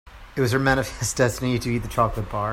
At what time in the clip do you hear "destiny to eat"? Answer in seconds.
1.17-1.77